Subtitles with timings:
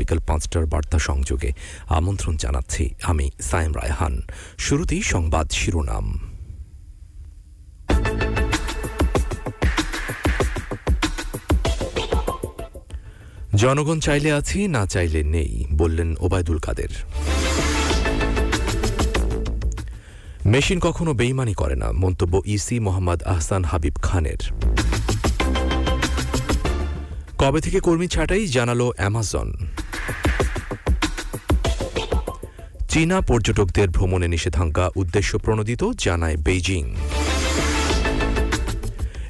[0.00, 1.50] বিকাল পাঁচটার বার্তা সংযোগে
[1.98, 4.14] আমন্ত্রণ জানাচ্ছি আমি সায়েম রায়হান।
[4.66, 6.06] শুরুতেই সংবাদ শিরোনাম।
[13.62, 16.92] জনগণ চাইলে আছি, না চাইলে নেই, বললেন ওবায়দুল কাদের।
[20.52, 24.40] মেশিন কখনো বেইমানি করে না, মন্তব্য ইসি মোহাম্মদ আহসান হাবিব খানের।
[27.40, 29.48] কবে থেকে কর্মী ছাঁটাই, জানালো অ্যামাজন।
[32.96, 36.94] চীনা পর্যটকদের ভ্রমণে নিষেধাজ্ঞা উদ্দেশ্য প্রণোদিত জানায় বেইজিং।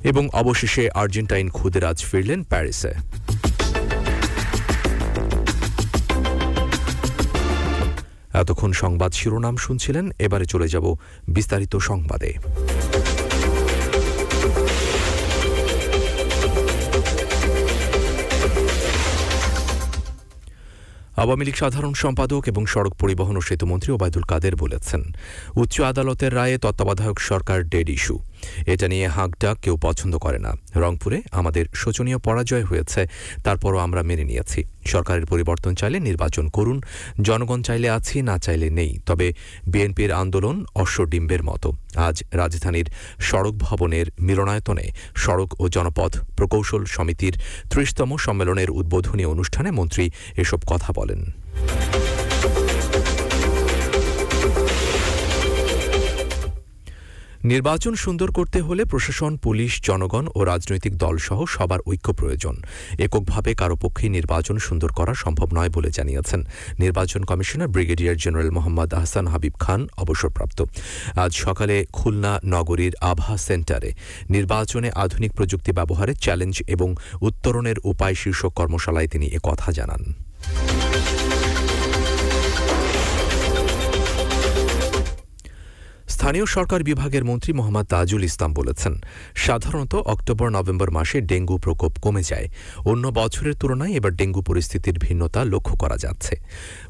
[0.05, 2.92] এবং অবশেষে আর্জেন্টাইন খুদেরাজ ফিরলেন প্যারিসে।
[8.33, 10.95] এতক্ষণ সংবাদ শিরোনাম শুনছিলেন, এবারে চলে যাব
[11.28, 12.34] বিস্তারিত সংবাদে।
[21.16, 25.03] আওয়ামী লীগ সাধারণ সম্পাদক এবং সড়ক পরিবহন ও সেতুমন্ত্রী ওবায়দুল কাদের বলেছেন,
[25.56, 28.17] উচ্চ আদালতের রায়ে তত্ত্বাবধায়ক সরকার ডেড ইস্যু
[28.67, 33.06] এটা নিয়ে হাঁকডাক কেউ পছন্দ করে না। রংপুরে আমাদের শোচনীয় পরাজয় হয়েছে,
[33.45, 36.83] তারপরও আমরা মেনে নিয়েছি। সরকারের পরিবর্তন চাইলে নির্বাচন করুন,
[37.23, 39.33] জনগণ চাইলে আছি, না চাইলে নেই। তবে
[39.67, 42.87] বিএনপির আন্দোলন অশ্বডিম্বের মতো। আজ রাজধানীর
[43.20, 47.34] সড়ক ভবনের মিলনায়তনে সড়ক ও জনপথ প্রকৌশল সমিতির
[47.71, 51.21] ত্রিশতম সম্মেলনের উদ্বোধনী অনুষ্ঠানে মন্ত্রী এসব কথা বলেন।
[57.52, 62.55] নির্বাচন সুন্দর করতে হলে প্রশাসন, পুলিশ, জনগণ ও রাজনৈতিক দলসহ সবার ঐক্য প্রয়োজন।
[63.06, 66.41] এককভাবে কারও পক্ষেই নির্বাচন সুন্দর করা সম্ভব নয় বলে জানিয়েছেন
[66.78, 70.58] নির্বাচন commissioner brigadier general Mohammad Ahsan Habib Khan অবসরপ্রাপ্ত।
[71.25, 73.91] আজ সকালে খুলনা নগরীর আভা সেন্টারে
[74.31, 76.88] নির্বাচনে আধুনিক প্রযুক্তি ব্যবহারের চ্যালেঞ্জ এবং
[77.28, 80.03] উত্তরণের উপায় শীর্ষক কর্মশালায় তিনি একথা জানান।
[86.17, 88.94] স্থানীয় সরকার বিভাগের মন্ত্রী মোহাম্মদ তাজুল ইসলাম বলেছেন,
[89.47, 92.47] সাধারণত অক্টোবর, নভেম্বর মাসে ডেঙ্গু প্রকোপ কমে যায়।
[92.91, 96.34] অন্য বছরের তুলনায় এবার ডেঙ্গু পরিস্থিতির ভিন্নতা লক্ষ্য করা যাচ্ছে।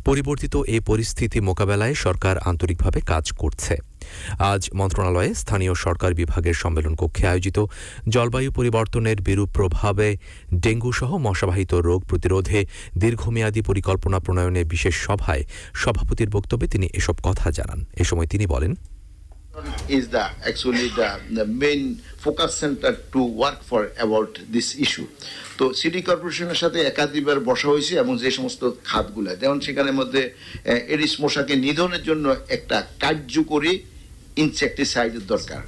[0.05, 3.75] পরিবর্তিত এই পরিস্থিতি মোকাবেলায় সরকার আন্তরিকভাবে কাজ করছে।
[4.53, 7.59] আজ মন্ত্রণালয়ে স্থানীয় সরকার বিভাগের সম্মেলন কক্ষে আয়োজিত
[8.15, 10.09] জলবায়ু পরিবর্তনের বিরূপ প্রভাবে
[10.65, 12.61] ডেঙ্গু সহ মশাবাহিত রোগ প্রতিরোধে
[13.03, 15.43] দীর্ঘমেয়াদী পরিকল্পনা প্রণয়নে বিশেষ সভায়
[15.83, 18.75] সভাপতির বক্তব্যে তিনি এসব কথা জানান। এ সময় তিনি বলেন
[19.89, 25.07] is the actually the, the main focus center to work for about this issue.
[25.59, 30.23] তো সিটি কর্পোরেশনের সাথে একাধিকবার বসা হয়েছে এবং যে সমস্ত খাতগুলো যেমন সেখানের মধ্যে
[30.95, 33.73] এডিস মশাকে নিধনের জন্য একটা কার্যকরী
[34.45, 35.63] ইনসেক্টিসাইডের দরকার।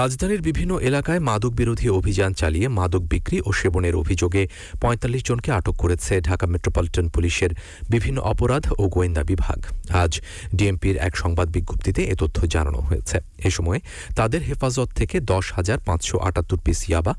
[0.00, 4.42] রাজধানীর বিভিন্ন এলাকায় মাদক বিরোধী অভিযান চালিয়ে মাদক বিক্রি ও সেবনের অভিযোগে
[4.82, 7.52] পঁয়তাল্লিশ জনকে আটক করেছে ঢাকা মেট্রোপলিটন পুলিশের
[7.90, 9.58] বিভিন্ন অপরাধ ও গোয়েন্দা বিভাগ।
[10.02, 10.12] আজ
[10.54, 13.16] ডিএমপির এক সংবাদ বিজ্ঞপ্তিতে এ তথ্য জানানো হয়েছে।
[13.48, 13.80] এ সময়
[14.16, 17.12] তাদের হেফাজত থেকে দশ হাজার পাঁচশো আটাত্তর পিস ইয়াবা,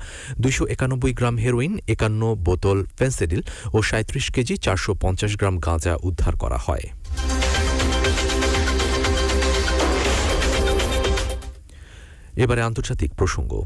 [0.43, 3.41] দুইশো একানব্বই গ্রাম হেরোইন, একান্ন বোতল ফেন্সিডিল
[3.73, 6.85] ও সাঁত্রিশ কেজি চারশো পঞ্চাশ গ্রাম গাঁজা উদ্ধার করা হয়।
[12.35, 13.63] এবারে আন্তর্জাতিক প্রসঙ্গ।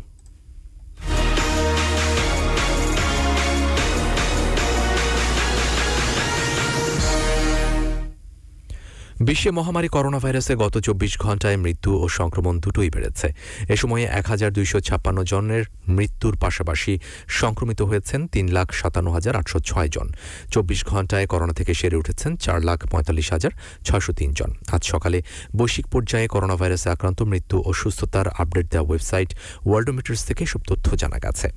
[9.37, 13.27] বিশ্বে মহামারী করোনা ভাইরাসে গত চব্বিশ ঘন্টায় মৃত্যু ও সংক্রমণ দুটোই বেড়েছে।
[13.73, 15.63] এ সময়ে এক হাজার দুইশো ছাপ্পান্ন জনের
[15.97, 16.93] মৃত্যুর পাশাপাশি
[17.41, 20.07] সংক্রমিত হয়েছেন তিন লাখ সাতান্ন হাজার আটশো ছয় জন।
[20.53, 23.51] চব্বিশ ঘন্টায় করোনা থেকে সেরে উঠেছেন চার লাখ পঁয়তাল্লিশ হাজার
[23.87, 25.19] ছয়শো তিন জন। আজ সকালে
[25.57, 29.29] বৈশ্বিক পর্যায়ে করোনা ভাইরাসে আক্রান্ত মৃত্যু ও সুস্থতার আপডেট দেওয়া ওয়েবসাইট
[29.67, 31.47] ওয়ার্ল্ডোমিটার্স থেকে সব তথ্য জানা গেছে।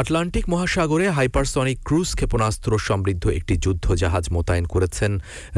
[0.00, 5.12] আটলান্টিক মহাসাগরে হাইপারসনিক ক্রুজ ক্ষেপণাস্ত্র সমৃদ্ধ একটি যুদ্ধ জাহাজ মোতায়েন করেছেন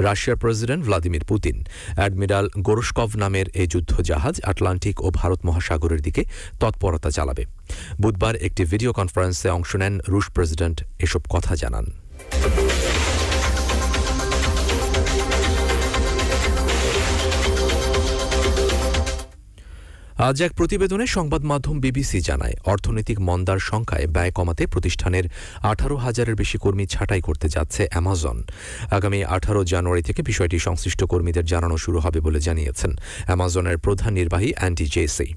[0.06, 1.56] রাশিয়ার president Vladimir Putin.
[1.96, 6.22] Admiral Gorshkov নামের এই যুদ্ধ জাহাজ আটলান্টিক ও ভারত মহাসাগরের দিকে
[6.60, 7.44] তৎপরতা চালাবে।
[8.02, 11.86] বুধবার একটি ভিডিও কনফারেন্সে অংশ নেন রুশ প্রেসিডেন্ট। এসব কথা জানান।
[20.26, 25.24] আজ এক প্রতিবেদনে সংবাদ মাধ্যম বিবিসি জানায়, অর্থনৈতিক মন্দার সংখ্যায় ব্যয় কমাতে প্রতিষ্ঠানের
[25.70, 28.38] আঠারো হাজারের বেশি কর্মী ছাঁটাই করতে যাচ্ছে অ্যামাজন।
[28.96, 32.90] আগামী আঠারো জানুয়ারি থেকে বিষয়টি সংশ্লিষ্ট কর্মীদের জানানো শুরু হবে বলে জানিয়েছেন
[33.26, 35.28] অ্যামাজনের প্রধান নির্বাহী অ্যান্টি জেসি।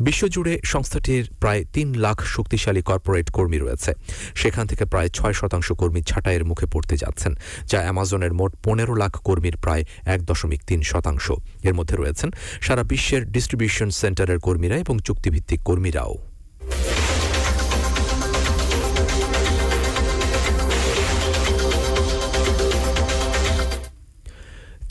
[0.00, 3.90] বিশ্বজুড়ে সংস্থাটির প্রায় তিন লাখ শক্তিশালী কর্পোরেট কর্মী রয়েছে।
[4.34, 7.32] সেখান থেকে প্রায় ছয় শতাংশ কর্মী ছাঁটাইয়ের মুখে পড়তে যাচ্ছেন,
[7.70, 11.26] যা অ্যামাজনের মোট পনেরো লাখ কর্মীর প্রায় এক দশমিক তিন শতাংশ।
[11.68, 12.28] এর মধ্যে রয়েছেন
[12.60, 16.29] সারা বিশ্বের ডিস্ট্রিবিউশন সেন্টারের কর্মীরা এবং চুক্তিভিত্তিক কর্মীরাও।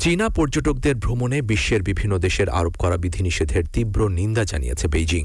[0.04, 5.24] চীনা পর্যটকদের ভ্রমণে বিশ্বের বিভিন্ন দেশের আরোপ করা বিধিনিষেধের তীব্র নিন্দা জানিয়েছে বেইজিং।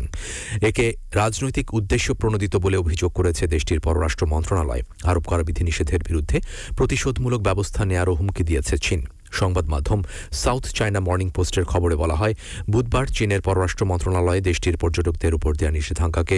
[0.61, 6.38] একে রাজনৈতিক উদ্দেশ্য প্রণোদিত বলে অভিযোগ করেছে দেশটির পররাষ্ট্র মন্ত্রণালয়। আরোপ করা বিধিনিষেধের বিরুদ্ধে
[6.76, 9.00] প্রতিশোধমূলক ব্যবস্থা নেয়ারও হুমকি দিয়েছে চীন।
[9.41, 10.00] সংবাদ মাধ্যম
[10.43, 12.35] সাউথ চায়না মর্নিং পোস্টের খবরে বলা হয়,
[12.71, 16.37] বুধবার চীনের পররাষ্ট্র মন্ত্রণালয় দেশটির পর্যটকদের উপর দেওয়া নিষেধাজ্ঞাকে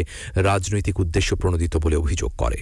[0.48, 2.58] রাজনৈতিক উদ্দেশ্য প্রণোদিত বলে অভিযোগ করে।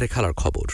[0.00, 0.68] এবারে খেলার খবর।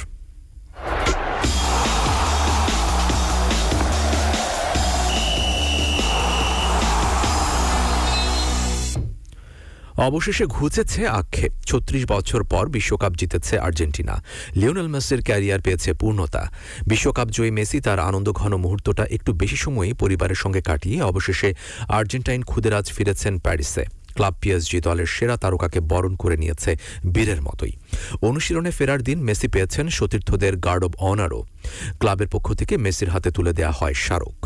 [9.96, 14.14] অবশেষে ঘুচেছে আক্ষেপ। ছত্রিশ বছর পর বিশ্বকাপ জিতেছে আর্জেন্টিনা।
[14.56, 16.43] লিওনেল মেসির ক্যারিয়ার পেয়েছে পূর্ণতা।
[16.87, 21.55] বিশ্বকাপ জয়ী মেসি তার আনন্দঘন মুহূর্তটা একটু বেশি সময়ই পরিবারের সঙ্গে কাটিয়ে অবশেষে
[21.88, 23.84] আর্জেন্টাইন খুদেরাজ ফিরেছেন প্যারিসে।
[24.17, 26.71] ক্লাব পিএসজি দলের সেরা তারকাকে বরণ করে নিয়েছে
[27.15, 27.75] বীরের মতোই।
[28.23, 31.41] অনুশীলনে ফেরার দিন মেসি পেয়েছেন সতীর্থদের গার্ড অব অনারও।
[32.01, 34.39] ক্লাবের পক্ষ থেকে মেসির হাতে তুলে দেয়া হয় স্মারক।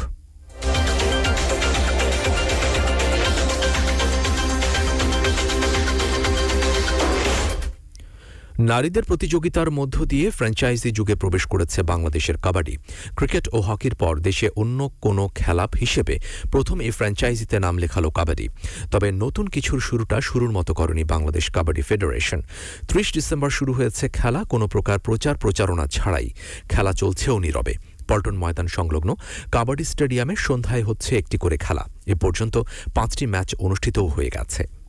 [8.68, 12.76] নারীদের প্রতিযোগিতার মধ্য দিয়ে ফ্র্যাঞ্চাইজি যুগে প্রবেশ করেছে বাংলাদেশের কাবাডি।
[13.16, 16.18] ক্রিকেট ও হকির পর দেশে অন্য কোনো খেলা হিসেবে
[16.50, 18.48] প্রথম এই ফ্র্যাঞ্চাইজিতে নাম লেখালো কাবাডি।
[18.90, 22.42] তবে নতুন কিছুর শুরুটা শুরুর মতো করেনি বাংলাদেশ কাবাডি ফেডারেশন।
[22.88, 26.30] ত্রিশ ডিসেম্বর শুরু হয়েছে খেলা, কোনো প্রকার প্রচার প্রচারণা ছাড়াই।
[26.68, 27.74] খেলা চলছেও নীরবে।
[28.08, 29.14] পল্টন ময়দান সংলগ্ন
[29.52, 32.58] কাবাডি স্টেডিয়ামে সন্ধ্যায় হচ্ছে একটি করে খেলা। এ পর্যন্ত
[32.94, 34.79] পাঁচটি ম্যাচ অনুষ্ঠিতও হয়ে গেছে।